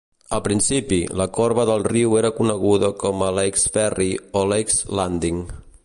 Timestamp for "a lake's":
3.27-3.67